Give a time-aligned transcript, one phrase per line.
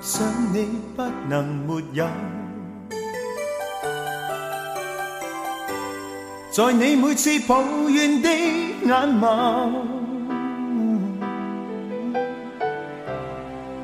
[0.00, 2.06] 想你不能沒有。
[6.50, 8.88] 在你每次抱怨的眼
[9.20, 9.70] 眸，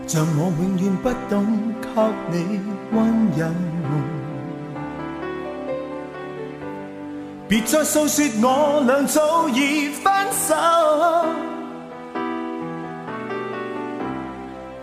[0.09, 1.47] 像我永遠不懂
[1.81, 1.89] 給
[2.33, 2.61] 你
[2.93, 2.97] 溫
[3.39, 3.41] 柔。
[7.49, 10.55] 別再訴說我俩早已分手，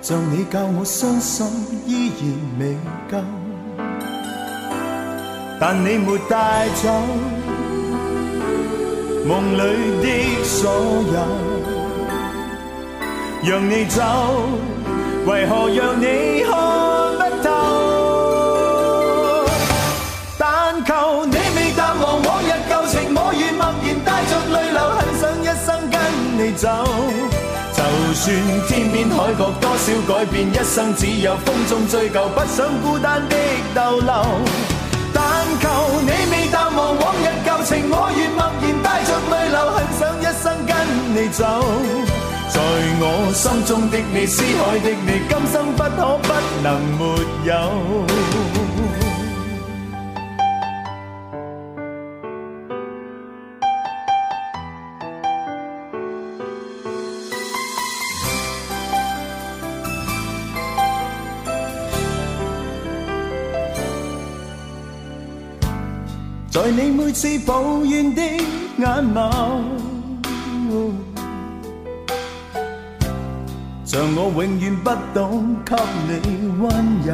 [0.04, 1.48] 像你教我傷心
[1.88, 2.22] 依然
[2.60, 2.76] 未
[3.10, 3.24] 夠，
[5.62, 6.90] 但你沒帶走。
[9.26, 9.64] 夢裏
[10.04, 10.70] 的所
[11.08, 11.16] 有，
[13.50, 14.04] 讓你走，
[15.26, 16.52] 為何讓你看
[17.16, 17.48] 不透？
[20.38, 25.96] 但求你未淡忘往日舊情，我願默然帶着淚流，很想一生跟
[26.38, 26.68] 你走。
[28.14, 28.36] 就算
[28.68, 33.36] 天邊海角多少改變，一生只有風中追究，不想孤單的
[33.74, 34.14] 逗留。
[35.12, 35.24] 但
[35.60, 35.68] 求
[36.00, 40.72] 你未淡忘往日舊情，我願默然帶着淚流，很想一生跟
[41.16, 41.44] 你走。
[42.54, 42.62] 在
[43.02, 46.30] 我心中的你，思海的你，今生不可不
[46.62, 46.68] 能
[47.00, 47.02] 沒
[47.50, 48.63] 有。
[66.73, 68.23] 你每次抱怨的
[68.79, 69.19] 眼眸，
[73.85, 75.77] 像我永远不懂给
[76.09, 76.11] 你
[76.61, 76.63] 温
[77.07, 77.11] 柔。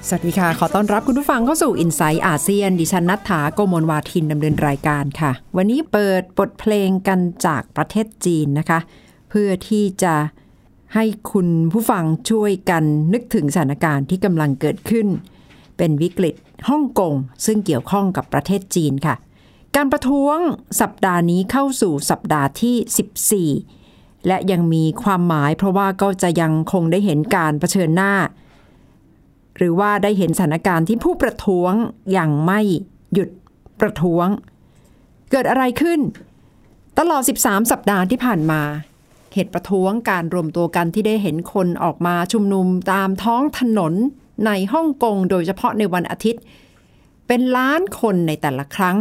[0.00, 8.78] สวัสดีค่ะ ขอต้อนรับคุณผู้ฟังเข้าสู่ i n s i ซต์อาเซียนดิฉันนัฐาโกมลวาทินดำเนินรายการค่ะ วันนี้เปิดบทเพลงกันจากประเทศจีนนะคะ
[9.30, 10.14] เพื่อที่จะ
[10.94, 15.08] ให้คุณผู้ฟังช่วยกันนึกถึงสถานการณ์ที่กำลังเกิดขึ้น
[15.77, 16.35] เป็นวิกฤต
[16.69, 17.13] ฮ่องกง
[17.45, 19.15] ซึ่งเกี่ยวข้องกับประเทศจีนค่ะ
[19.75, 20.37] การประท้วง
[20.81, 28.13] สัปดาห์นี้เข้าสู่สัปดาห์ที่ 14 และยังมีความหมายเพราะว่าก็จะยังคงได้เห็นการเผชิญหน้า
[29.57, 31.73] หรือว่าได้เห็นสถานการณ์ที่ผู้ประท้วง
[32.17, 32.59] ยังไม่
[33.13, 33.29] หยุด
[33.79, 34.27] ประท้วง
[35.31, 35.99] เกิดอะไรขึ้น
[36.99, 38.61] ตลอด 13 สัปดาห์ที่ผ่านมา
[39.33, 43.93] เหตุประท้วงการรวมตัวกันที่ได้เห็นคนออกมาชุมนุมตามท้องถนน
[44.45, 46.41] ในฮ่องกงโดยเฉพาะในวันอาทิตย์
[47.27, 48.97] เป็นล้านคนในแต่ละครั้ง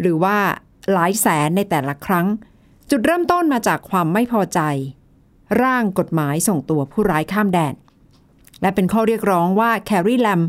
[0.00, 0.36] หรือว่า
[0.92, 2.26] หลายแสนในแต่ละครั้ง
[2.90, 4.60] จุดเริ่มต้นมาจากความไม่พอใจ
[5.62, 7.74] ร่างกฎหมายส่งตัวผู้ร้ายข้ามแดน
[8.60, 10.42] และเป็นข้อเรียกร้องว่าแคร์รีแลม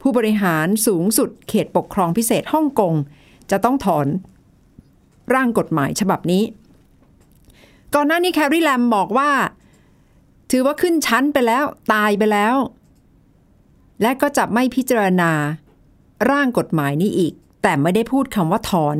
[0.00, 2.94] ผู้บริหารสูงสุดเขตปกครองพิเศษฮ่องกง
[3.50, 4.06] จะต้องถอน
[5.34, 6.42] ร่างกฎหมายฉบับนี้
[7.94, 9.30] ก่อนหน้านี้แคร์รีแลมบอกว่า
[10.50, 12.54] ถือว่าขึ้นชั้นไปแล้ว ตายไปแล้ว
[14.02, 15.32] และก็จะไม่พิจารณา
[16.30, 17.32] ร่างกฎหมายนี้อีก
[17.62, 18.98] แต่ไม่ได้พูดคำว่าถอน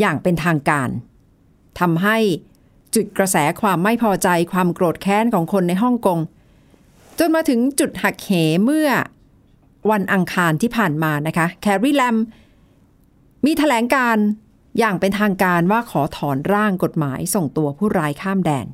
[0.00, 0.88] อย่างเป็นทางการ
[1.80, 2.18] ทำให้
[2.94, 6.18] จุดกระแสความไม่พอใจความโกรธแค้นของคนในฮ่องกง
[7.18, 8.30] จนมาถึงจุดหักเห
[8.64, 8.88] เมื่อ
[9.90, 12.16] วันอังคารที่ผ่านมานะคะ แคร์รีแลม
[13.44, 14.16] มีแถลงการ
[14.78, 18.66] อย่างเป็นทางการว่าขอถอนร่างกฎหมายส่งตัวผู้ร้ายข้ามแดน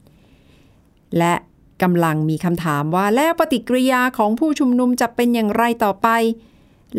[1.19, 1.34] และ
[1.82, 6.09] กำลังมีคำถามว่าแล้วปฏิกิริยาของผู้ชุมนุมจะเป็นอย่างไรต่อไป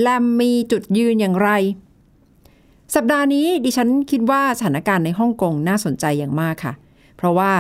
[0.02, 1.50] แลมมีจุดยืนอย่างไร
[2.96, 6.74] สัปดาห์นี้ดิฉันคิดว่าสถานการณ์ในฮ่องกงน่าสนใจอย่างมากค่ะ
[7.18, 7.52] เพราะว่า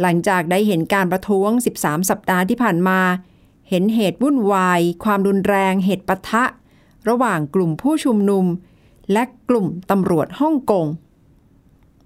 [0.00, 1.50] หลังจากได้เห็นการประท้วง
[1.80, 3.00] 13 สัปดาห์ที่ผ่านมา
[3.68, 6.44] เห็นเหตุวุ่นวาย ความรุนแรง เหตุปะทะ
[7.08, 8.44] ระหว่างกลุ่มผู้ชุมนุม
[9.12, 10.86] และกลุ่มตำรวจฮ่องกง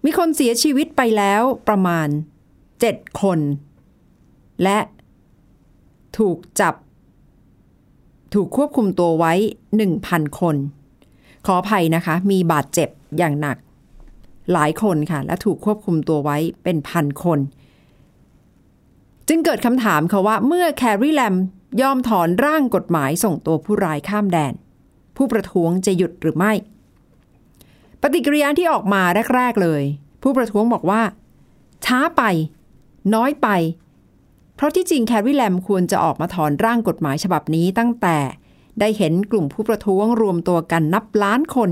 [0.05, 2.09] มีคนเสียชีวิตไปแล้วประมาณ
[2.63, 3.39] 7 คน
[4.63, 4.79] และ
[6.19, 6.75] ถูกจับ
[8.35, 9.33] ถูกควบคุมตัวไว้
[9.87, 10.57] 1,000 คน
[11.47, 12.89] ขออภัยนะคะ มีบาดเจ็บ
[13.19, 13.57] อย่างหนัก
[14.53, 17.39] หลายคนค่ะ และถูกควบคุมตัวไว้เป็นพันคน
[19.29, 21.35] จึงเกิดคำถามค่ะว่าเมื่อแคร์รีแลม
[21.83, 24.55] ยอมถอนร่างกฎหมายส่งตัวผู้ร้ายข้ามแดน
[25.17, 26.53] ผู้ประท้วงจะหยุดหรือไม่
[28.03, 29.03] ปฏิกิริยาที่ออกมา
[29.35, 29.83] แรก ๆเลย
[30.23, 31.03] ผู้ประท้วงบอกว่า
[31.85, 32.23] ช้าไป
[33.15, 33.49] น้อยไป
[34.59, 38.19] เพราะที่จริงแคร์รีแลมควรจะออกมาถอนร่างกฎหมายฉบับนี้ตั้งแต่
[38.81, 41.71] ได้เห็นกลุ่มผู้ประท้วงรวมตัวกันนับล้านคน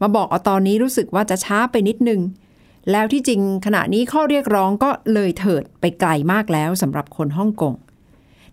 [0.00, 2.20] มาบอกเอาตอนนี้รู้สึกว่าจะช้าไปนิดนึง
[2.90, 7.74] แล้วที่จริงขณะนี้ข้อเรียกร้องก็เลยเถิดไปไกลมากแล้วสำหรับคนฮ่องกง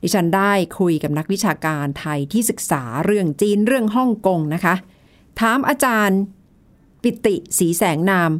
[0.02, 4.76] ดิฉันได้คุยกับนักวิชาการไทยที่ศึกษาเรื่องจีนเรื่องฮ่องกงนะคะ
[5.40, 6.20] ถามอาจารย์
[7.02, 8.32] ปิติสีแสงนาม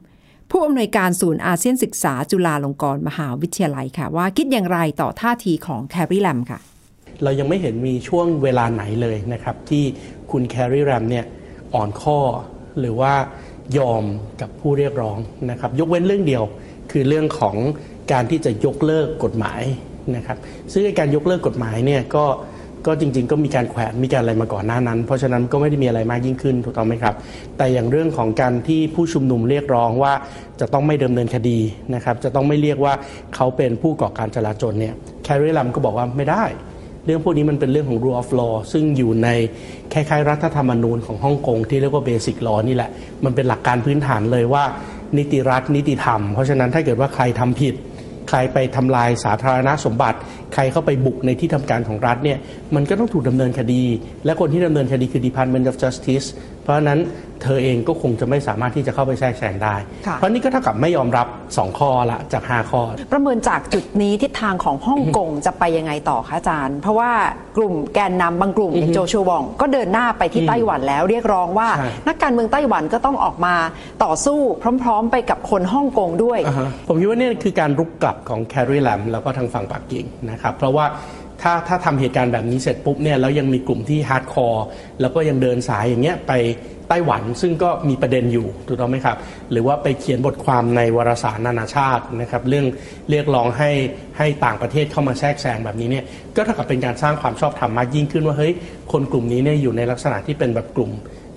[0.56, 6.60] ผู้อำนวยการศูนย์อาเซียนศึกษาจุฬาลงกรณ์มหาวิทยาลัยค่ะ ว่าคิดอย่างไรต่อท่าทีของแคร์รีแลมค่ะ
[7.24, 9.84] เรายังไม่เห็นมีช่วงเวลาไหนเลยนะครับ ที่
[10.32, 11.26] คุณแคร์รีแรมเนี่ย
[11.74, 12.20] อ่อนข้อ
[12.80, 13.14] หรือว่า
[13.78, 14.04] ยอม
[14.42, 15.18] กับผู้เรียกร้อง
[15.52, 16.44] นะครับ ยกเว้นเรื่องเดียว
[16.92, 17.56] คือเรื่องของ
[18.12, 19.62] การที่จะยกเลิกกฎหมาย
[20.16, 20.38] นะครับ
[20.72, 22.26] ซึ่งการยกเลิกกฎหมายเนี่ยก็
[22.86, 27.16] ก็จริง ๆ ก็มีการแขวนมีการอะไรมาก่อนหน้านั้น เพราะฉะนั้นก็ไม่ได้มีอะไรมากยิ่งขึ้นถูกต้องไหมครับ
[27.58, 30.14] แต่อย่างเรื่องของการที่ผู้ชุมนุมเรียกร้องว่า
[30.60, 31.60] จะต้องไม่ดำเนินคดี
[31.96, 32.94] นะครับจะต้องไม่เรียกว่า
[33.36, 34.94] เขาเป็นผู้ก่อการจลาจลเนี่ย
[35.24, 36.44] แคร์รีแรมก็บอกว่าไม่ได้
[37.06, 39.30] เรื่องพวกนี้มันเป็นเรื่องของ rule of law ซึ่งอยู่ใน
[39.94, 42.90] คล้ายๆรัฐธรรมนูญของฮ่องกงที่เรียกว่า basic law นี่แหละ
[43.26, 44.64] มันเป็นหลักการพื้นฐานเลยว่า
[45.18, 47.76] นิติรัฐนิติธรรม เพราะฉะนั้นถ้าเกิดว่าใครทำผิด
[48.30, 50.18] ใครไปทำลายสาธารณสมบัติ
[50.54, 52.38] ใครเข้าไปบุกในที่ทำการของรัฐเนี่ย
[52.76, 53.84] มันก็ต้องถูกดำเนินคดี
[54.26, 56.28] และคนที่ดำเนินคดีคือ Department of Justice
[56.64, 57.00] เพราะฉะนั้น
[57.44, 59.76] เธอเองก็คงจะไม่สามารถที่จะเข้าไปแทรกแซงได้
[60.08, 67.12] ค่ะเพราะนี่ก็เท่ากับไม่ยอมรับ 2 ข้อละจาก 5 ข้อ ประเมินจากจุดนี้ทิศทางของฮ่องกงจะไปยังไงต่อคะอาจารย์ เพราะว่า
[67.58, 73.56] กลุ่มแกนนำบางกลุ่มอย่างโจชัววองก็เดินหน้าไปที่ไต้หวันแล้วเรียกร้องว่าใช่นักการเมืองไต้หวันก็ต้องออกมา
[74.04, 74.40] ต่อสู้
[74.84, 80.86] พร้อม ๆ ไปกับคนฮ่องกงด้วยอ่าฮะผมคิดว่าเนี่ยคือการรุกกลับของแคร์รีแลมแล้วก็ทางฝั่งปักกิ่งนะครับครับเพราะว่า
[81.42, 84.66] ถ้าถ้าทำเหตุการณ์แบบนี้เสร็จปุ๊บเนี่ยแล้วยังมีกลุ่มที่ hardcore
[85.02, 86.34] แล้วก็ยังเดินสายอย่างเงี้ยไป
[86.90, 89.18] ไต้หวันซึ่งก็มีประเด็นอยู่ถูกต้องไหมครับ
[89.52, 92.66] หรือว่าไปเขียนบทความในวารสารนานาชาตินะครับเรื่อง
[93.10, 93.72] เรียกร้องให้
[94.18, 96.06] ให้ต่างประเทศเข้ามาแทรกแซงแบบนี้เนี่ย
[96.36, 98.54] ก็เท่ากับเป็นการสร้างความชอบธรรมมากยิ่งขึ้นว่าเฮ้ย
[98.92, 100.92] คนกลุ่มนี้เนี่ยอยู่ในลักษณะที่เป็นแบบกลุ่ม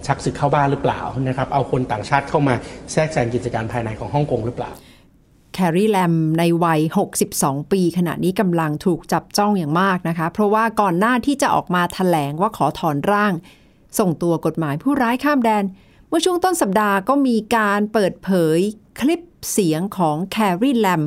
[0.06, 2.54] ชักศึกเข้าบ้านหรือเปล่านะครับเอาคนต่างชาติเข้ามา
[2.92, 4.70] แทรกแซงกิจการภายในของฮ่องกงหรือเปล่า
[5.58, 6.80] แคร์รีแลมในวัย
[7.26, 13.32] 62 ปี ขณะนี้กำลังถูกจับจ้องอย่างมากนะคะ เพราะว่าก่อนหน้าที่จะออกมาถแถลงว่าขอถอนร่าง
[13.98, 15.64] ส่งตัวกฎหมายผู้ร้ายข้ามแดน
[16.08, 18.58] เมื่อช่วงต้นสัปดาห์ก็มีการเปิดเผย
[19.00, 19.20] คลิป
[19.52, 21.02] เสียงของแคร์รีแลม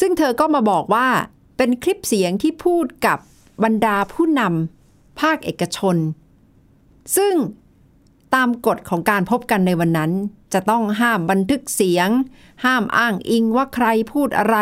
[0.00, 1.08] ซึ่งเธอก็มาบอกว่า
[1.56, 3.18] เป็นคลิปเสียงที่พูดกับ
[3.64, 5.96] บรรดาผู้นำภาคเอกชน
[7.16, 7.34] ซึ่ง
[8.34, 10.12] ตามกฎของการพบกันในวันนั้น
[10.52, 12.08] จะต้องห้ามบันทึกเสียง
[12.64, 14.56] ห้ามอ้างอิงว่าใครพูดอะไร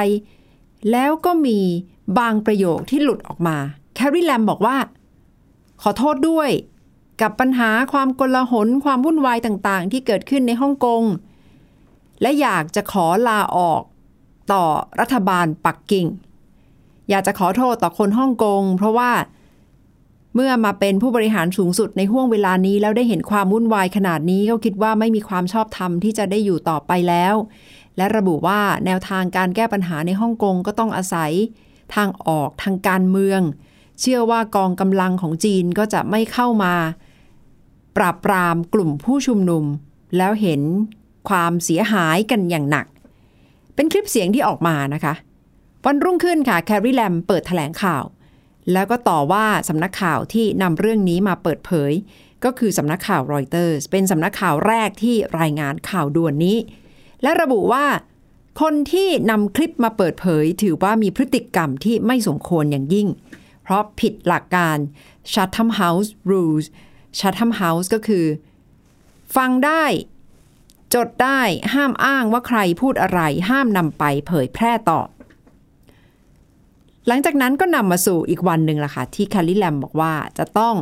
[0.91, 1.59] แล้วก็มี
[2.19, 3.57] บางประโยคที่หลุดออกมา
[3.95, 4.77] แคร์รีแลมบอกว่า
[5.83, 6.51] ขอโทษด้วย
[7.21, 11.03] กับปัญหาความกลาหนความวุ่นวายต่างๆ ที่เกิดขึ้นในฮ่องกง
[12.23, 13.83] และอยากจะขอลาออก
[14.53, 14.65] ต่อ
[15.01, 16.07] รัฐบาลปักกิ่ง
[17.11, 19.11] อยากจะขอโทษต่อคนฮ่องกง เพราะว่า
[20.39, 27.35] เมื่อมาเป็นผู้บริหารสูงสุดในห่วงเวลานี้ แล้วได้เห็นความวุ่นวายขนาดนี้ก็คิดว่าไม่มีความชอบธรรมที่จะได้อยู่ต่อไปแล้ว
[27.97, 31.33] และระบุว่าแนวทางการแก้ปัญหาในฮ่องกงก็ต้องอาศัย
[31.95, 33.41] ทางออกทางการเมือง
[34.01, 36.75] เชื่อว่ากองกำลังของจีนก็จะไม่เข้ามา
[37.97, 39.65] ปราบปรามกลุ่มผู้ชุมนุม
[40.17, 40.63] แล้วเห็น
[41.29, 42.87] ความเสียหายกันอย่างหนัก
[43.75, 45.15] เป็นคลิปเสียงที่ออกมานะคะ
[45.85, 48.05] วันรุ่งขึ้นค่ะแคร์รีแลมเปิดแถลงข่าว
[48.73, 51.93] แล้วก็ต่อว่าสำนักข่าวที่นำเรื่องนี้มาเปิดเผย
[52.45, 56.59] ก็คือสำนักข่าวรอยเตอร์สเป็นสำนักข่าวแรกที่รายงานข่าวด่วนนี้
[57.23, 57.87] และระบุว่า
[58.61, 63.09] คนที่นำคลิปมาเปิดเผย ถือว่ามีพฤติกรรมที่ไม่สมควรอย่างยิ่ง
[63.63, 64.77] เพราะผิดหลักการ
[65.33, 66.67] Chatham House Rules
[67.19, 68.27] Chatham House ก็คือ
[69.37, 69.85] ฟังได้
[70.95, 71.41] จดได้
[71.75, 73.21] ห้ามอ้างว่าใครพูดอะไร
[73.51, 75.01] ห้ามนำไปเผยแพร่ต่อ
[77.09, 80.75] หลังจากนั้นก็นำมาสู่อีกวันหนึ่งล่ะค่ะ ที่คาริแลมบอกว่าจะต้อง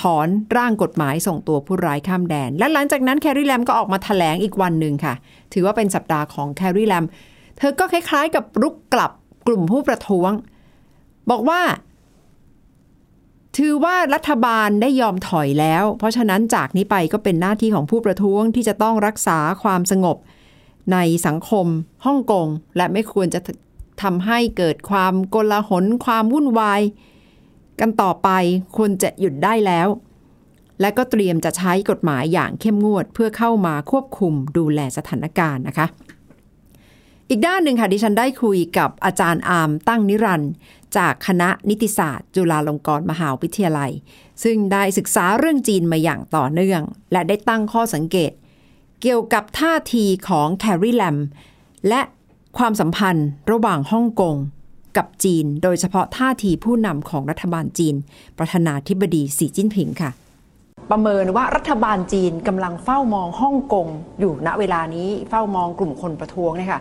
[0.00, 5.14] ถอนร่างกฎหมายส่งตัวผู้ร้ายข้ามแดน และหลังจากนั้นแคริแลมก็ออกมาถแถลงอีกวันหนึ่งค่ะ
[5.52, 7.04] ถือว่าเป็นสัปดาห์ของแคริแลม
[7.58, 9.12] เธอก็คล้ายๆกับรุกกลับ
[9.46, 10.32] กลุ่มผู้ประท้วง
[11.30, 11.60] บอกว่า
[13.56, 20.16] ถือว่ารัฐบาลได้ยอมถอยแล้ว เพราะฉะนั้นจากนี้ไปก็เป็นหน้าที่ของผู้ประท้วงที่จะต้องรักษาความสงบ
[20.92, 21.66] ในสังคม
[22.06, 23.40] ฮ่องกงและไม่ควรจะ
[24.02, 26.82] ทำให้เกิดความโกลาหลความวุ่นวาย
[27.80, 28.28] กันต่อไป
[28.76, 29.88] ควรจะหยุดได้แล้ว
[30.80, 35.86] และก็เตรียมจะใช้กฎหมายอย่างเข้มงวด เพื่อเข้ามาควบคุมดูแลสถานการณ์นะคะ
[37.28, 40.52] อีกด้านหนึ่งค่ะดิฉันได้คุยกับอาจารย์อามตั้งนิรันดร์
[40.96, 43.90] จากคณะนิติศาสตร์ จุฬาลงกรณ์มหาวิทยาลัย
[44.42, 48.32] ซึ่งได้ศึกษาเรื่องจีนมาอย่างต่อเนื่อง และได้ตั้งข้อสังเกต
[49.02, 51.16] เกี่ยวกับท่าทีของแคร์รีแลม
[51.88, 52.00] และ
[52.58, 54.36] ความสัมพันธ์ระหว่างฮ่องกง
[54.96, 57.94] กับจีน โดยเฉพาะท่าทีผู้นำของรัฐบาลจีน
[58.38, 60.10] ประธานาธิบดีสีจิ้นผิงค่ะ
[60.90, 63.86] ประเมินว่ารัฐบาลจีนกำลังเฝ้ามองฮ่องกง
[64.20, 66.80] อยู่ณเวลานี้เฝ้ามองกลุ่มคนประท้วงเนี่ยค่ะ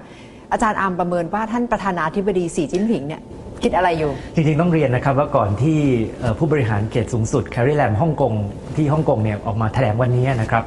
[0.52, 3.22] อาจารย์อามประเมินว่าท่านประธานาธิบดีสีจิ้นผิงเนี่ย
[3.64, 5.80] คิดอะไรอยู่ จริงๆ ต้องเรียนนะครับว่าก่อนที่
[6.20, 8.34] เอ่อผู้บริหารเขตสูงสุดแคริแลมฮ่องกง
[8.76, 10.64] ที่ฮ่องกงเนี่ยออกมาแถลงวันนี้นะครับ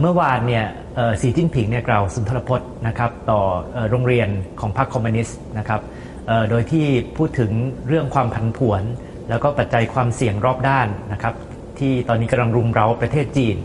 [0.00, 0.64] เมื่อวานเนี่ย
[1.20, 3.40] สีจิ้นผิงเนี่ยกล่าวสุนทรพจน์นะครับต่อ
[3.90, 4.28] โรงเรียน
[4.60, 5.80] ของพรรคคอมมิวนิสต์นะครับ
[6.50, 7.50] โดยที่พูดถึง
[7.88, 8.82] เรื่องความผันผวน
[9.28, 11.34] แล้วก็ปัจจัยความเสี่ยงรอบด้านนะครับ
[11.78, 13.56] ที่ตอนนี้กำลังรุมเร้าประเทศจีน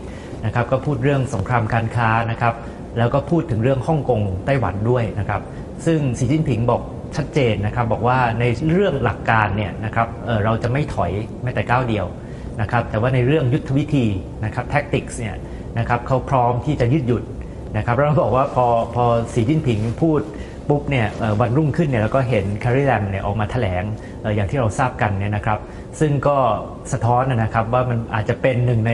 [0.46, 2.54] นะครับก็พูดเรื่องสงครามการค้านะครับ
[2.98, 5.42] แล้วก็พูดถึงเรื่องฮ่องกงไต้หวันด้วยนะครับ
[5.86, 6.82] ซึ่งสีจิ้นผิงบอก
[7.16, 12.06] ชัดเจนนะครับบอกว่าในเรื่องหลักการเนี่ยนะครับเเราจะไม่ถอยแม้แต่ก้าวเดียว
[12.60, 14.06] นะครับแต่ว่าในเรื่องยุทธวิธี
[14.44, 15.34] นะครับ tactics เนี่ย
[15.78, 17.24] นะครับเขาพร้อมที่จะยืดหยุ่น
[17.76, 20.20] นะครับแล้วเราบอกว่าพอพอสีจิ้นผิงพูด
[20.68, 21.06] ปุ๊บเนี่ย
[21.40, 23.82] วันรุ่งขึ้นเนี่ยเราก็เห็นแคริแลมเนี่ยออกมาแถลง
[24.34, 25.58] อย่างที่เราทราบกันเนี่ยนะครับ
[26.00, 26.38] ซึ่งก็
[26.92, 28.92] สะท้อนนะครับว่ามันอาจจะเป็นหนึ่งใน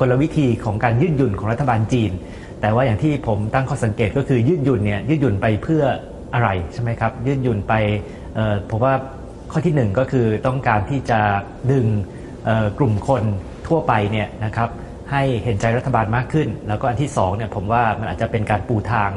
[0.00, 2.12] กลวิธีของการยืดหยุ่นของรัฐบาลจีน
[2.60, 5.82] แต่ว่าอย่างที่ผมตั้งข้อสังเกตก็คือยืดหยุ่นเนี่ยยืดหยุ่นไปเพื่อ
[6.34, 7.74] อะไรใช่ไหมครับยืดหยุ่นไป
[8.70, 8.94] ผมว่า
[9.52, 11.20] ข้อที่หนึ่งก็คือต้องการที่จะ
[11.72, 11.86] ดึง
[12.78, 13.22] กลุ่มคน
[13.66, 14.68] ทั่วไปเนี่ยนะครับ
[15.10, 19.10] ให้เห็นใจรัฐบาลมากขึ้น แล้วก็อันที่สองเนี่ยผมว่ามันอาจจะเป็นการปูทาง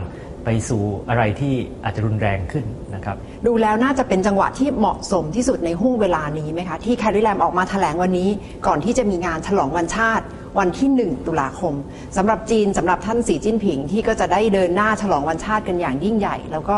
[0.46, 2.66] ไปสู่อะไรที่อาจจะรุนแรงขึ้น
[2.96, 3.16] นะครับ
[3.46, 8.30] ดูแล้วน่าจะเป็นจังหวะที่เหมาะสมที่สุดในห่วงเวลานี้ไหมคะที่แคริแลมออกมาแถลงวันนี้
[8.68, 10.26] ก่อนที่จะมีงานฉลองวันชาติ
[10.60, 11.74] วันที่ 1 ตุลาคม
[12.18, 16.78] สำหรับจีนสำหรับท่านสีจิ้นผิงที่ก็จะได้เดินหน้าฉลองวันชาติกันอย่างยิ่งใหญ่ แล้วก็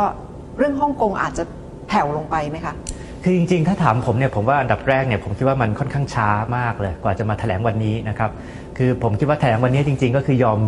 [0.58, 1.44] เรื่องฮ่องกงอาจจะ
[1.88, 2.74] แผ่วลงไปไหมคะ
[3.24, 8.32] คือจริงๆ ถ้าถามผมเนี่ยผมว่าอันดับแรกเนี่ยผมคิดว่ามันค่อนข้างช้ามากเลย กว่าจะมาแถลงวันนี้นะครับ
[8.78, 10.60] คือผมคิดว่าแถลงวันนี้จริง ๆ ก็คือยอม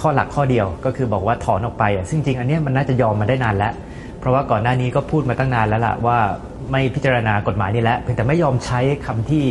[0.00, 3.72] ข้อหลักข้อเดียวก็คือบอกว่าถอนออกไปอะซึ่งจริงอันเนี้ยมันน่าจะยอมมาได้นานแล้ว
[4.20, 6.18] เพราะว่าก่อนหน้านี้ก็พูดมาตั้งนานแล้วล่ะว่า
[6.70, 9.44] ไม่พิจารณากฎหมายนี่แล้วเพียงแต่ไม่ยอมใช้คำที่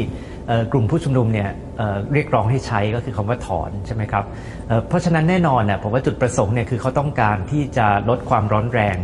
[0.72, 4.24] กลุ่มผู้ชุมนุมเนี่ยเเรียกร้องให้ใช้ก็คือคำว่าถอนใช่ไหมครับ
[4.68, 8.98] เเพราะฉะนั้นแน่นอนน่ะผมว่าจุดประสงค์เนี่ยคือเขาต้องการที่จะลดความร้อนแรง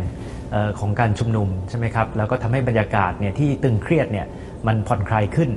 [0.80, 4.26] ของการชุมนุมใช่ไหมครับแล้วก็ทำให้บรรยากาศเนี่ยที่ตึงเครียดเนี่ย
[4.66, 5.50] มันผ่อนคลายขึ้น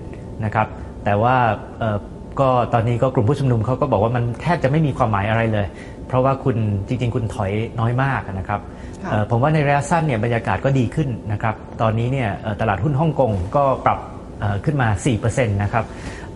[0.46, 0.68] นะครับ
[1.06, 1.36] แต่ว่า
[1.80, 1.98] เอ่อ
[2.40, 5.68] ก็ตอนนี้ก็กลุ่มผู้ชุมนุมเขาก็บอกว่ามันแทบจะไม่มีความหมายอะไรเลย
[6.08, 6.56] เพราะว่าคุณ
[6.88, 8.62] จริง ๆ คุณถอยน้อยมากนะครับ
[9.04, 14.00] ค่ะเอ่อผมว่าในระยะสั้นเนี่ยบรรยากาศก็ดีขึ้นนะครับ ตอนนี้เนี่ยเอ่อตลาดหุ้นฮ่องกงก็ปรับ
[14.40, 14.88] เอ่อขึ้นมา
[15.20, 15.86] 4%นะครับ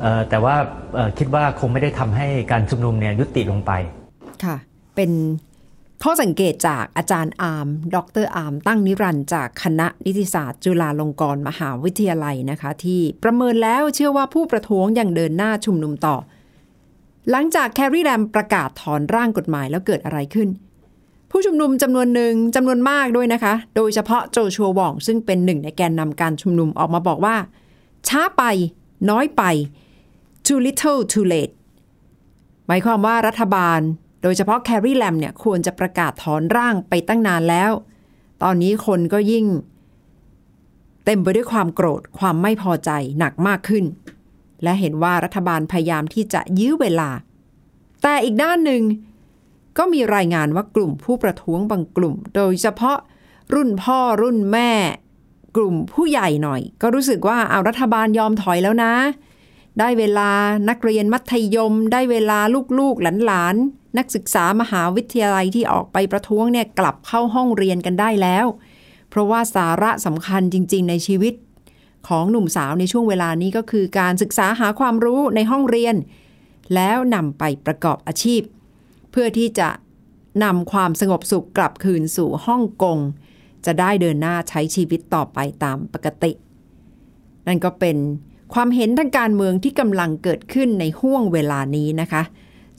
[0.02, 0.56] เอ่อแต่ว่า
[0.96, 3.72] เอ่อคิดว่าคงไม่ได้ทำให้การชุมนุมเนี่ยยุติลงไป
[4.44, 4.56] ค่ะ
[4.96, 5.12] เป็น
[6.06, 16.16] ข้อสังเกตจากอาจารย์อาร์ม ดรอาร์ม ตั้งนิรันจากคณะนิติศาสตร์ จุฬาลงกรณ์มหาวิทยาลัยนะคะ ที่ประเมินแล้วเชื่อว่าผู้ประท้วงยังเดินหน้าชุมนุมต่อ
[17.32, 20.50] หลังจากแคร์รีแรมประกาศถอนร่างกฎหมายแล้วเกิดอะไรขึ้น
[21.32, 27.36] ผู้ชุมนุมจำนวนหนึ่งจำนวนมากด้วยนะคะ โดยเฉพาะโจชัวว่องซึ่งเป็นหนึ่งในแกนนำการชุมนุมออกมาบอกว่า
[28.08, 28.44] ช้าไป
[29.10, 29.44] น้อยไป
[30.46, 31.54] too little too late
[32.68, 33.82] หมายความว่ารัฐบาล
[34.24, 37.72] โดยเฉพาะแคร์รีแลมเนี่ยควรจะประกาศถอนร่างไปตั้งนานแล้ว
[38.44, 39.46] ตอนนี้คนก็ยิ่ง
[41.06, 42.90] เต็มไปด้วยความโกรธความไม่พอใจ
[43.20, 43.86] หนักมากขึ้น
[44.64, 47.10] และเห็นว่ารัฐบาลพยายามที่จะยื้อเวลา
[48.02, 48.84] แต่อีกด้านหนึ่ง
[49.78, 52.98] ก็มีรายงานว่ากลุ่มผู้ประท้วงบางกลุ่ม โดยเฉพาะ
[53.54, 54.72] รุ่นพ่อรุ่นแม่
[55.56, 58.94] กลุ่มผู้ใหญ่หน่อย ก็รู้สึกว่าเอารัฐบาลยอมถอยแล้วนะ
[59.80, 60.30] ได้เวลา
[60.70, 62.40] นักเรียนมัธยม ได้เวลา
[62.80, 68.46] ลูกๆหลานๆ นักศึกษามหาวิทยาลัยที่ออกไปประท้วงเนี่ยกลับเข้าห้องเรียนกันได้แล้ว
[69.10, 71.34] เพราะว่าสาระสำคัญจริง ๆ ในชีวิต
[72.08, 75.96] ของหนุ่มสาวในช่วงเวลานี้ก็คือการศึกษาหาความรู้ในห้องเรียน
[76.76, 78.42] แล้วนำไปประกอบอาชีพ
[79.12, 79.70] เพื่อที่จะ
[80.44, 82.98] นำความสงบสุขกลับคืนสู่ฮ่องกง
[83.66, 86.32] จะได้เดินหน้าใช้ชีวิตต่อไปตามปกติ
[87.48, 87.98] นั่นก็เป็น
[88.54, 92.24] ความเห็นทางการเมืองที่กำลังเกิดขึ้นในห่วงเวลานี้นะคะ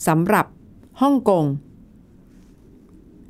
[0.07, 0.47] สำหรับ
[1.03, 1.45] ฮ่องกง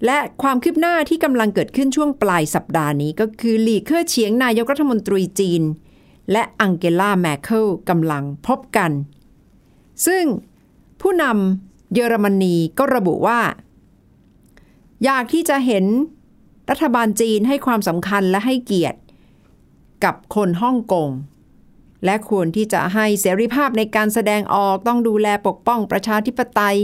[0.04, 5.62] และความคืบหน้าที่กำลังเกิดขึ้นช่วงปลายสัปดาห์นี้ก็คือหลีเค่อเฉียงนายกรัฐมนตรีจีน
[6.32, 8.90] และอังเกลาแมคเคิลกำลังพบกัน
[10.06, 10.24] ซึ่ง
[11.00, 13.40] ผู้นำเยอรมนีก็ระบุว่า
[15.04, 15.84] อยากที่จะเห็น
[16.70, 18.98] รัฐบาลจีนให้ความสำคัญและให้เกียรติ
[20.04, 21.10] กับคนฮ่องกง
[22.04, 26.78] และควรที่จะให้เสรีภาพในการแสดงออกต้องดูแลปกป้องประชาธิปไตย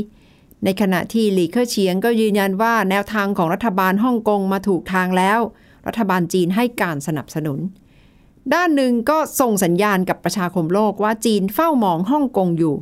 [0.65, 5.41] ในขณะที่หลีเค่อเฉียงก็ยืนยันว่าแนวทางของรัฐบาลฮ่องกงมาถูกทางแล้ว
[5.87, 7.59] รัฐบาลจีนให้การสนับสนุน
[8.55, 12.75] ด้านหนึ่งก็ส่งสัญญาณกับประชาคมโลกว่าจีนเฝ้ามองฮ่องกงอยู่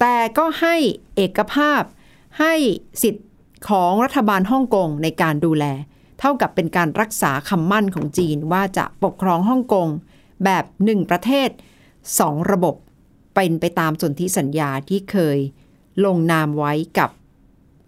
[0.00, 0.76] แต่ก็ให้
[1.16, 1.82] เอกภาพ
[2.40, 2.54] ให้
[3.02, 3.22] สิทธิ
[3.68, 5.64] ของรัฐบาลฮ่องกงในการดูแล
[6.20, 9.88] เท่ากับเป็นการรักษาคำมั่นของจีนว่าจะปกครองฮ่องกง
[10.44, 11.48] แบบหนึ่งประเทศ
[12.18, 12.74] สองระบบ
[13.34, 15.38] เป็นไปตามสนธิสัญญาที่เคย
[16.04, 17.10] ลงนามไว้กับ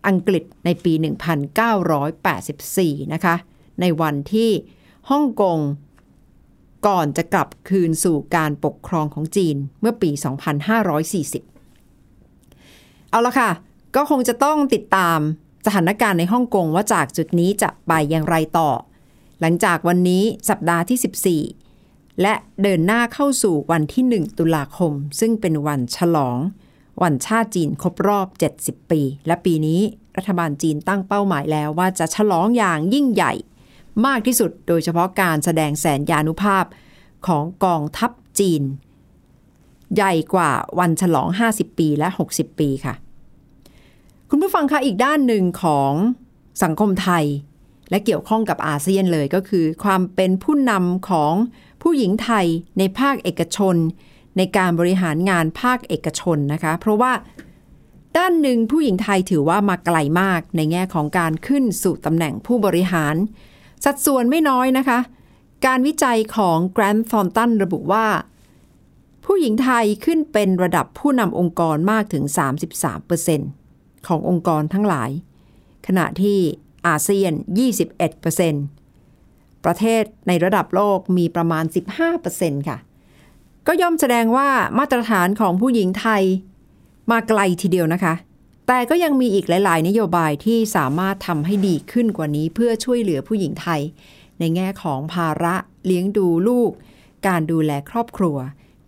[0.06, 0.92] อังกฤษในปี
[2.18, 3.34] 1984 นะคะ
[3.80, 4.50] ในวันที่
[5.10, 5.58] ฮ่องกง
[6.86, 10.10] ก่อนจะกลับคืนสู่การปกครองของจีนเมื่อปี
[12.20, 13.50] 2540 เอาละค่ะ
[13.96, 15.18] ก็คงจะต้องติดตาม
[15.66, 18.70] สถานการณ์ในฮ่องกงว่าจากจุดนี้จะไปอย่างไรต่อ
[19.40, 26.38] หลังจากวันนี้สัปดาห์ที่ 14 และเดินหน้าเข้าสู่วันที่ 1 ตุลาคม ซึ่งเป็นวันฉลอง
[27.02, 28.26] วันชาติจีนครบรอบ
[28.60, 29.80] 70 ปี และปีนี้
[30.16, 33.32] รัฐบาลจีนตั้งเป้าหมายแล้วว่าจะฉลองอย่างยิ่งใหญ่
[34.06, 36.64] มากที่สุดโดยเฉพาะการแสดงแสนยานุภาพ
[37.26, 38.62] ของกองทัพจีน
[39.94, 42.94] ใหญ่กว่าวันฉลอง 50 ปีและ 60 ปีค่ะ
[44.30, 45.92] คุณผู้ฟังคะอีกด้านหนึ่งของ
[46.62, 47.24] สังคมไทย
[47.90, 51.34] และเกี่ยวข้องกับอาเซียนเลยก็คือ ความเป็นผู้นำของ
[51.82, 52.46] ผู้หญิงไทย
[52.78, 53.76] ในภาคเอกชน
[54.36, 57.12] ในการบริหารงานภาคเอกชนนะคะ เพราะว่า
[58.18, 63.14] ด้านหนึ่งผู้หญิงไทยถือว่ามาไกลมากในแง่ของการขึ้นสู่ตำแหน่งผู้บริหาร
[63.84, 64.98] สัดส่วนไม่น้อยนะคะ
[65.66, 68.06] การวิจัยของ Grant Thornton ระบุว่า
[69.24, 72.24] ผู้หญิงไทยขึ้นเป็นระดับผู้นำองค์กรมากถึง
[73.16, 75.10] 33%ขององค์กรทั้งหลาย
[75.86, 76.38] ขณะที่
[76.86, 77.32] อาเซียน
[78.48, 81.64] 21%ประเทศในระดับโลกมีประมาณ
[82.16, 82.78] 15%ค่ะ
[83.72, 84.48] ก็ย่อมแสดงว่า
[84.78, 86.22] มาตรฐานของผู้หญิงไทย
[87.10, 88.14] มาไกลทีเดียวนะคะ
[88.66, 93.80] แต่ก็ยังมีอีกหลาย ๆ นโยบายที่สามารถทำให้ดีขึ้นกว่านี้เพื่อช่วยเหลือผู้หญิงไทย
[94.38, 95.54] ในแง่ของภาระ
[95.86, 96.70] เลี้ยงดูลูก
[97.26, 98.36] การดูแลครอบครัว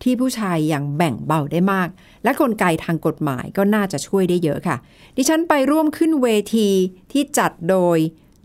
[0.03, 1.89] ที่ผู้ชายย่างแบ่งเบาได้มาก
[2.25, 4.77] และกลไกทางกฎหมายก็น่าจะช่วยได้เยอะค่ะ
[5.17, 6.69] ดิฉันไปร่วมขึ้นเวที
[7.13, 7.99] ที่จัดโดย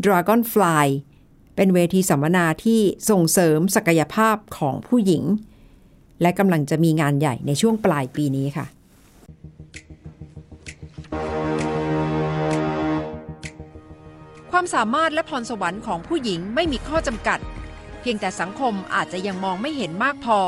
[0.04, 0.88] Dragonfly
[1.56, 5.26] เป็นเวทีสัมมนาที่ส่งเสริมศักยภาพของผู้หญิง
[6.21, 8.65] และกำลังจะมีงานใหญ่ในช่วงปลายปีนี้ค่ะ
[14.51, 17.39] ความสามารถและพรสวรรค์ของผู้หญิงไม่มีข้อจำกัด
[18.01, 20.39] เพียงแต่สังคมอาจจะยังมองไม่เห็นมากพอ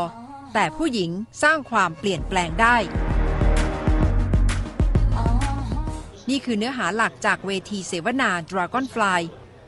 [0.53, 1.12] แต่ผู้หญิง
[1.43, 2.75] สร้างความเปลี่ยนแปลงได้
[6.29, 9.21] นี่คือเนื้อหาหลักจากเวทีเสวนา Dragonfly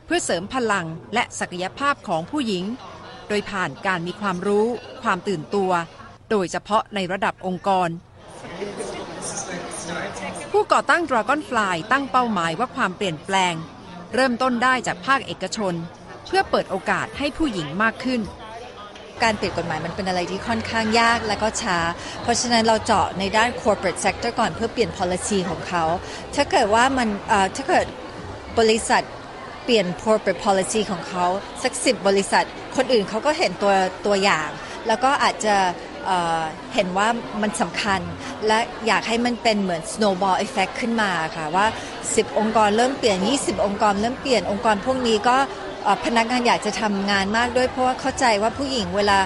[0.04, 2.64] เพื่อเสริมพลังและศักยภาพของผู้หญิง
[3.32, 4.66] ดยผ่านการมีความรู้
[5.02, 5.70] ความตื่นตัว
[6.30, 7.88] โดยเฉพาะในระดับองค์กร
[10.52, 13.54] ผู้ก่อตั้ง Dragonfly ตั้งเป้าหมายว่าความเปลี่ยนแปลง
[14.14, 15.74] เริ่มต้นได้จากภาคเอกชน
[16.26, 18.20] เพื่อเปิดโอกาสให้ผู้หญิงมากขึ้น
[19.22, 21.78] การเปลี่ยนกฎหมายมันเป็นอะไรที่ค่อนข้างยากและก็ช้า
[22.22, 25.84] เพราะฉะนั้นเราเจาะในด้าน corporate sector ก่อนเพื่อเปลี่ยน policy ของเขา
[26.34, 27.08] ถ้าเกิดว่ามัน
[27.56, 27.86] ถ้าเกิด
[28.58, 29.02] บริษัท
[29.64, 31.26] เปลี่ยน corporate policy ของเขา
[31.62, 32.44] สักสิบบริษัท
[32.76, 33.72] คนอื่นเขาก็เห็นตัว
[34.06, 34.48] ตัวอย่าง
[34.86, 35.56] แล้วก็อาจจะ
[36.06, 37.08] เเห็นว่า
[37.42, 38.00] มันสำคัญ
[38.46, 41.66] และอยากให้มันเป็นเหมือน snowball effect ขึ้นมาค่ะ ว่า
[42.02, 45.36] 10 องค์กรเริ่มเปลี่ยน 20 องค์กรเริ่มเปลี่ยนองค์กรพวกนี้ก็
[46.04, 49.18] พนักงานอยากจะทำงานมากด้วยเพราะว่าเข้าใจว่าผู้หญิงเวลา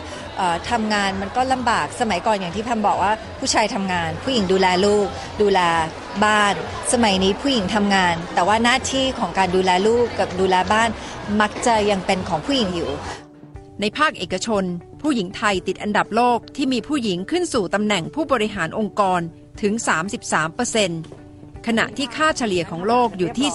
[0.71, 5.07] ทำงานมันก็ลำบากสมัยก่อนอย่างที่แพมบอกว่าผู้ชายทำงาน ผู้หญิงดูแลลูก
[5.43, 5.61] ดูแล
[6.25, 6.55] บ้าน
[6.93, 10.89] สมัยนี้ผู้หญิงทำงาน แต่ว่าหน้าที่ของการดูแลลูกกับดูแลบ้าน
[11.41, 12.91] มักจะยังเป็นของผู้หญิงอยู่
[13.81, 14.65] ในภาคเอกชน
[15.03, 19.21] ผู้หญิงไทยติดอันดับโลกที่มีผู้หญิงขึ้นสู่ตำแหน่งผู้บริหารองค์กร
[19.63, 19.75] ถึง
[20.51, 23.49] 33%ขณะที่ค่าเฉลี่ยของโลกอยู่ที่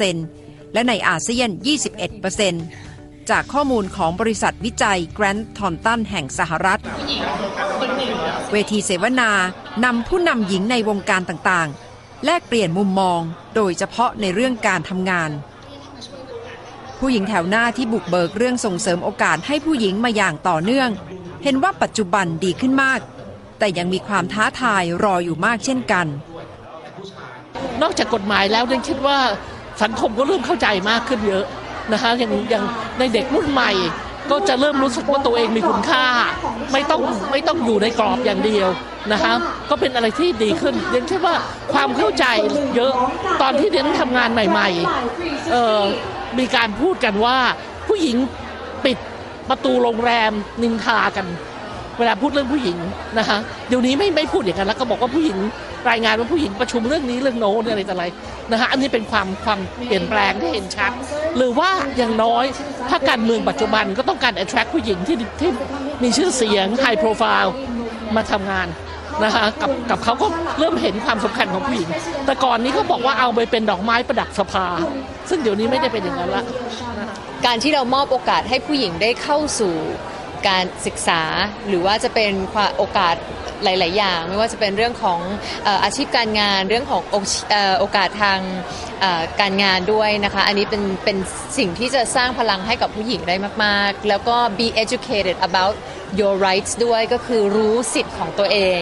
[0.00, 1.48] 15%และในอาเซียน
[2.28, 2.95] 21%
[3.30, 6.80] จากข้อมูลของบริษัทวิจัย Grant Thornton แห่งสหรัฐ
[8.52, 9.30] เวทีเสวนา
[9.84, 13.20] นำผู้นำหญิงในวงการต่างๆ แลกเปลี่ยนมุมมอง
[13.56, 15.30] โดยเฉพาะในเรื่องการทำงาน
[16.98, 20.90] ผู้หญิงแถวหน้าที่บุกเบิกเรื่องส่งเสริมโอกาสให้ผู้หญิงมาอย่างต่อเนื่อง
[21.44, 23.00] เห็นว่าปัจจุบันดีขึ้นมาก
[23.58, 26.06] แต่ยังมีความท้าทายรออยู่มากเช่นกัน
[27.82, 29.18] นอกจากกฎหมายแล้วยังคิดว่า
[29.82, 31.44] สังคมก็เริ่มเข้าใจมากขึ้นเยอะ
[31.92, 32.64] นะคะอย่างอย่าง
[32.98, 33.72] ในเด็กรุ่นใหม่
[34.30, 36.04] ก็จะเริ่มรู้สึกว่าตัวเองมีคุณค่า
[36.72, 38.68] ไม่ต้องไม่ต้องอยู่ในกรอบอย่างเดียว
[39.12, 39.32] นะคะ
[39.70, 41.34] ก็เป็นอะไรที่ดีขึ้นยังคิดว่า
[41.72, 42.24] ความเข้าใจ
[42.76, 42.92] เยอะ
[43.42, 45.80] ตอนที่เรียนทำงานใหม่ๆเออ
[46.38, 47.36] มีการพูดกันว่า
[47.88, 48.16] ผู้หญิง
[48.84, 48.98] ปิด
[49.48, 50.32] ประตูโรงแรม
[50.62, 51.26] นินทากัน
[51.98, 52.78] เวลาพูดเรื่องผู้หญิง
[53.18, 55.38] นะคะเดี๋ยวนี้ไม่ไม่พูดอย่างนั้นแล้วก็บอกว่าผู้หญิง
[55.90, 58.04] รายงานว่าผู้หญิงประชุมเรื่องนี้เรื่องโน้นอะไรต่ออะไร
[58.50, 60.92] นะคะอันนี้เป็นความความเปลี่ยนแปลงที่เห็นชัด
[61.36, 62.44] หรือว่าอย่างน้อย
[62.90, 65.50] ถ้าการเมืองปัจจุบันก็ต้องการ attract ผู้หญิงที่ที่
[66.02, 67.50] มีชื่อเสียง high profile
[68.16, 68.68] มาทำงาน
[69.24, 70.26] นะคะกับกับเขาก็
[70.58, 71.88] เริ่มเห็นความสำคัญของผู้หญิง
[72.26, 74.66] แต่ก่อนนี้เขาบอกว่าเอาไปเป็นดอกไม้ประดับสภา
[75.28, 76.44] ซึ่งเดี๋ยวนี้ไม่ได้เป็นอย่างนั้นละ
[77.46, 79.74] การที่เรามอบโอกาสให้ผู้หญิงได้เข้าสู่
[80.48, 81.22] การศึกษา
[81.68, 82.32] หรือว่าจะเป็น
[82.76, 83.16] โอกาส
[83.64, 85.20] หลาย ๆ อย่าง ไม่ว่าจะเป็นเรื่องของ
[85.84, 87.02] อาชีพการงานเรื่องของ
[87.78, 88.40] โอกาสทาง
[89.40, 91.16] การงานด้วยนะคะ อันนี้เป็นเป็น
[91.58, 95.74] สิ่งที่จะสร้างพลังให้กับผู้หญิงได้มาก ๆ แล้วก็ be educated about
[96.20, 98.80] your rights ด้วยก็คือรู้สิทธิ์ของตัวเอง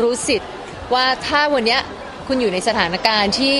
[0.00, 0.50] รู้สิทธิ์
[0.94, 1.78] ว่าถ้าวันนี้
[2.26, 3.58] คุณอยู่ในสถานการณ์ที่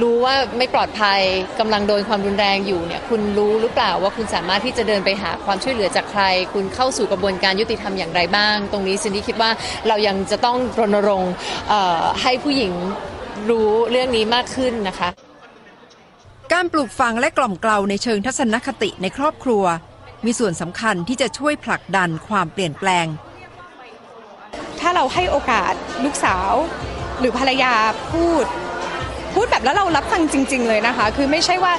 [0.00, 1.20] รู้ว่าไม่ปลอดภัย
[1.60, 6.22] กำลังโดนความรุนแรงอยู่เนี่ยคุณรู้หรือเปล่าว่าคุณสามารถที่จะเดินไปหาความช่วยเหลือจากใคร
[6.54, 9.50] คุณเข้าสู่กระบวนการยุติธรรมอย่างไรบ้าง ตรงนี้ซินดี้คิดว่า
[9.88, 11.32] เรายังจะต้องรณรงค์
[11.68, 12.72] เอ่อให้ผู้หญิง
[13.50, 15.08] รู้เรื่องนี้มากขึ้นนะคะ
[16.52, 19.64] การปลูกฝังและกล่อมเกลาในเชิงทัศนคติในครอบครัว
[20.24, 23.06] มีส่วนสำคัญที่จะช่วยผลักดันความเปลี่ยนแปลง
[24.80, 25.72] ถ้าเราให้โอกาส
[26.04, 26.52] ลูกสาว
[27.18, 27.74] หรือภรรยา
[28.12, 28.44] พูด
[29.36, 31.72] พูดแบบแล้วเรารับฟังจริง ๆ เลยนะคะ คือไม่ใช่ว่า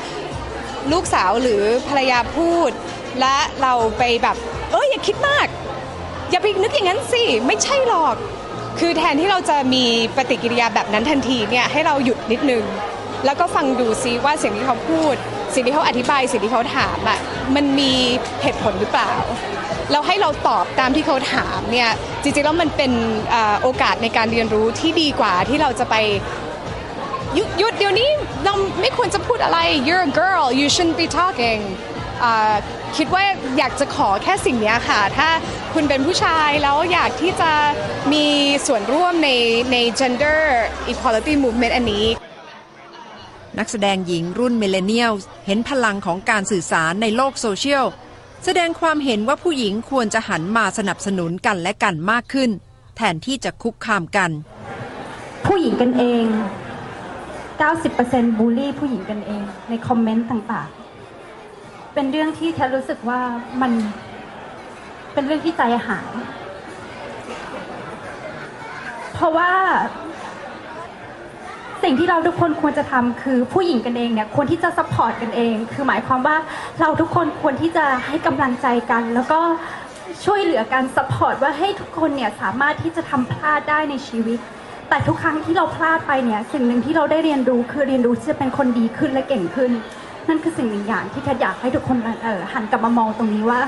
[0.92, 2.72] ลูกสาวหรือภรรยาพูด
[3.20, 4.36] และเราไปแบบ
[4.72, 5.48] เอ้ยอย่าคิดมาก
[6.32, 8.16] อย่าไปนึกอย่างนั้นสิ ไม่ใช่หรอก
[8.80, 9.86] คือแทนที่เราจะมี
[10.18, 12.64] ปฏิกิริยาแบบนั้นทันทีเนี่ยให้เราหยุดนิดนึง
[13.26, 15.14] แล้วก็ฟังดูซิว่าสิ่งที่เขาพูด
[15.54, 17.20] สิ่งที่เขาอธิบาย สิ่งที่เขาถามอะ
[17.56, 17.92] มันมี
[18.42, 19.14] เหตุผลหรือเปล่า
[19.92, 21.90] เราให้เราตอบตามที่เขาถามเนี่ย
[22.22, 22.92] จริงๆแล้วมันเป็น
[23.62, 25.96] โอกาสในการเรียนรู้ที่ดีกว่าที่เราจะไป
[27.38, 28.10] หยุดหยุดเดี๋ยวนี้
[28.44, 31.62] เราไม่ควรจะพูดอะไร you're a girl you shouldn't be talking
[32.24, 32.56] อ่า
[32.98, 33.24] คิดว่า
[33.58, 35.30] อยากจะขอแค่สิ่งเนี้ยค่ะ ถ้า
[35.74, 37.52] คุณเป็นผู้ชายแล้วอยากที่จะ
[38.14, 38.26] มี
[38.68, 39.30] ส่วนร่วมใน
[39.72, 40.40] ใน gender
[40.92, 42.06] equality movement อันนี้
[43.60, 45.14] นักแสดงหญิงรุ่น millennial
[45.46, 47.86] เห็นพลังของการสื่อสารในโลกโซเชียล
[48.46, 52.50] แสดงความเห็นว่าผู้หญิงควรจะหันมาสนับสนุนกันและกันมากขึ้น
[52.98, 54.32] แทนที่จะคุกคามกัน
[55.46, 56.26] ผู้หญิงกันเอง
[57.66, 63.20] 90%บูลลี่ผู้หญิงกันเอง ใน comment ต่างๆ เป็นเรื่องที่แทรู้สึกว่า
[63.62, 63.72] มัน
[65.14, 66.10] เป็นเรื่องที่ใจหาย
[69.14, 69.52] เพราะว่า
[71.84, 76.38] สิ่งที่เราทุกคนควรจะทำคือผู้หญิงกันเองเนี่ยควรที่จะ support กันเอง คือหมายความว่า
[76.80, 79.40] เราทุกคนควรที่จะให้กำลังใจกัน แล้วก็
[80.26, 84.40] ช่วยเหลือกัน support ว่าให้ทุกคนเนี่ยสามารถที่จะทำพลาดได้ในชีวิต
[84.90, 89.72] แต่ทุกครั้งที่เราพลาดไปเนี่ย สิ่งหนึ่งที่เราได้เรียนรู้คือเรียนรู้ที่จะเป็นคนดีขึ้นและเก่งขึ้น
[90.28, 93.62] นั่นคือสิ่งหนึ่งอย่างที่แคทอยากให้ทุกคนเออหันกลับมามองตรงนี้ว่า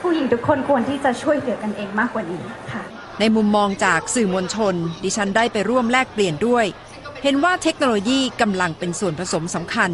[0.00, 2.82] ผู้หญิงทุกคนควรที่จะช่วยเหลือกันเองมากกว่านี้ค่ะ
[3.20, 6.64] ในมุมมองจากสื่อมวลชน ดิฉันได้ไปร่วมแลกเปลี่ยนด้วย
[7.22, 9.90] เห็นว่าเทคโนโลยีกำลังเป็นส่วนผสมสำคัญ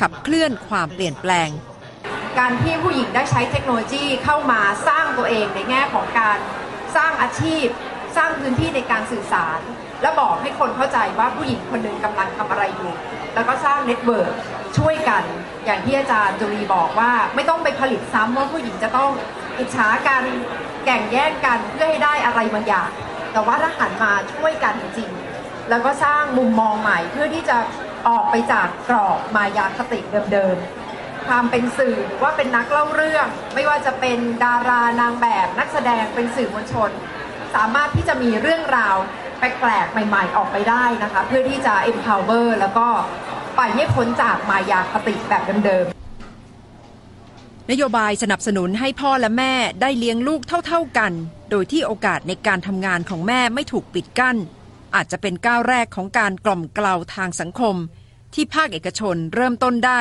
[0.00, 1.48] ขับเคลื่อนความเปลี่ยนแปลง
[2.38, 6.38] การที่ผู้หญิงได้ใช้เทคโนโลยีเข้ามาสร้างตัวเองในแง่ของการ
[6.96, 7.66] สร้างอาชีพ
[8.16, 9.60] สร้างพื้นที่ในการสื่อสาร
[10.02, 12.92] และบอกให้คนเข้าใจว่าผู้หญิงคนหนึ่งกำลังทำอะไรอยู่
[13.34, 14.32] แล้วก็สร้าง network
[14.78, 15.22] ช่วยกัน
[15.64, 19.10] อย่างที่อาจารย์จุลีบอกว่า ไม่ต้องไปผลิตซ้ำว่าผู้หญิงจะต้อง
[19.58, 20.22] อิจฉากัน
[20.84, 22.90] แข่งแย่งกันเพื่อให้ได้อะไรบางอย่าง
[23.32, 27.56] แต่ว่าถ้าหันมาช่วยกันจริงๆแล้วก็สร้างมุมมองใหม่เพื่อที่จะ
[28.08, 30.00] ออกไปจากกรอบมายาคติ
[30.32, 36.90] เดิมๆความเป็นสื่อหรือว่าเป็นนักเล่าเรื่อง ไม่ว่าจะเป็นดารานางแบบนักแสดงเป็นสื่อมวลชน
[37.54, 38.96] สามารถที่จะมีเรื่องราว
[39.38, 42.88] แปลกๆใหม่ ๆ ออกไปได้นะคะ เพื่อที่จะ empower แล้วก็
[43.56, 51.12] ไปให้พ้นจากมายาคติแบบเดิมๆ นโยบายสนับสนุนให้พ่อและแม่ได้เลี้ยงลูกเท่าๆกัน
[51.50, 54.36] โดยที่โอกาสในการทำงานของแม่ไม่ถูกปิดกั้น
[54.94, 57.76] อาจจะเป็นก้าวแรกของการกล่อมเกลาทางสังคม
[58.34, 60.00] ที่ภาคเอกชนเริ่มต้นได้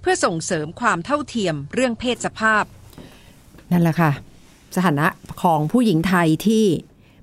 [0.00, 2.64] เพื่อส่งเสริมความเท่าเทียมเรื่องเพศสภาพ
[3.72, 4.12] นั่นแหละค่ะ
[4.76, 5.06] สถานะ
[5.42, 6.64] ของผู้หญิงไทยที่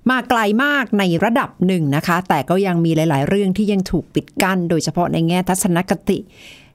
[0.09, 6.17] มาไกลมากในระดับหนึ่งนะคะ แต่ก็ยังมีหลาย ๆ เรื่องที่ยังถูกปิดกั้น โดยเฉพาะในแง่ทัศนคติ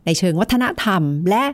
[0.05, 1.45] ในเชิงวัฒนธรรม และ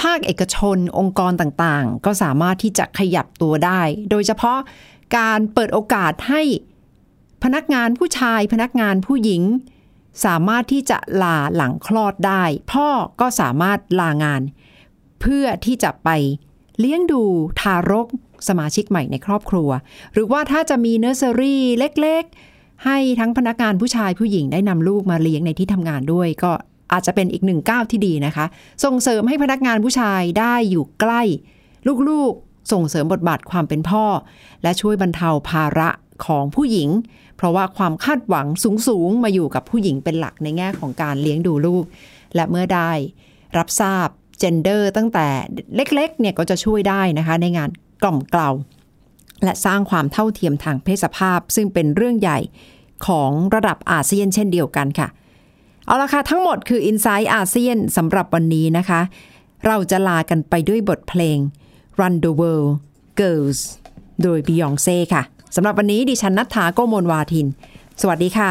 [0.00, 4.58] ภาคเอกชนองค์กรต่างๆ ก็สามารถที่จะขยับตัวได้ โดยเฉพาะ
[5.16, 6.42] การเปิดโอกาสให้
[7.44, 9.42] พนักงานผู้ชาย พนักงานผู้หญิง
[10.24, 12.88] สามารถที่จะลาหลังคลอดได้ พ่อ
[13.20, 14.42] ก็สามารถลางาน
[15.20, 16.08] เพื่อที่จะไป
[16.78, 17.22] เลี้ยงดู
[17.60, 18.06] ทารก
[18.48, 19.70] สมาชิกใหม่ในครอบครัว
[20.12, 26.52] หรือว่าถ้าจะมีเนอร์เซอรี่เล็กๆ ให้ทั้งพนักงานผู้ชายผู้หญิงได้นำลูกมาเลี้ยงในที่ทำงานด้วย ก็
[26.92, 28.46] อาจจะเป็นอีกหนึ่งก้าวที่ดีนะคะ
[28.84, 31.22] ส่งเสริมให้พนักงานผู้ชายได้อยู่ใกล้
[32.08, 34.04] ลูกๆ ส่งเสริมบทบาทความเป็นพ่อ
[34.62, 35.88] และช่วยบรรเทาภาระ
[36.26, 36.88] ของผู้หญิง
[37.36, 38.46] เพราะว่าความคาดหวัง
[38.88, 41.84] สูงๆ มาอยู่กับผู้หญิงเป็นหลักในแง่ของการเลี้ยงดูลูก
[42.34, 42.90] และเมื่อได้
[43.58, 45.26] รับทราบเจนเดอร์ตั้งแต่
[45.76, 47.68] เล็กๆ เนี่ยก็จะช่วยได้นะคะในงาน
[48.02, 48.50] กล่อมเกลา
[49.44, 52.38] และสร้างความเท่าเทียมทางเพศสภาพ ซึ่งเป็นเรื่องใหญ่
[53.06, 55.08] ของระดับอาเซียนเช่นเดียวกันค่ะ
[55.86, 59.00] เอาละค่ะทั้งหมดคือ i n s i ซต์อาเซียนสำหรับวันนี้นะคะ
[59.66, 61.38] เราจะลากันไปด้วยบทเพลง
[62.00, 62.70] Run the World
[63.20, 63.58] Girls
[64.22, 65.22] โดย Beyonce ค่ะ
[65.56, 67.46] สำหรับวันนี้ดิฉันนัทธาโกโมลวาทิน
[68.00, 68.50] สวัสดีค่ะ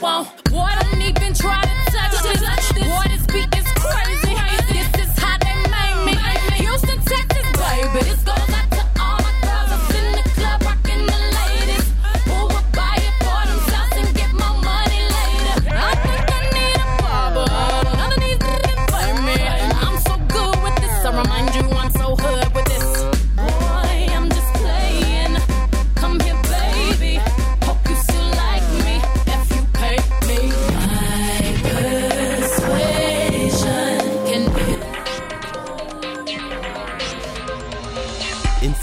[0.00, 0.39] want.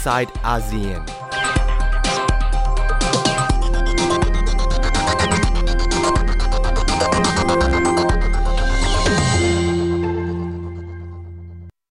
[0.08, 1.17] side ASEAN.